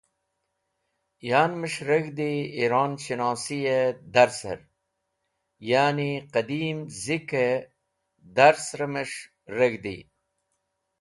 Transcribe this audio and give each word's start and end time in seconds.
Yan’mes̃h 1.29 1.79
reg̃hdi 1.89 2.31
Iron-shinosi-e 2.63 3.79
darser, 4.13 4.59
ya’ni 5.69 6.11
qidim 6.33 6.79
zik-e 7.03 7.47
dars’rẽmes̃h 8.35 9.17
reg̃hdi. 9.57 9.97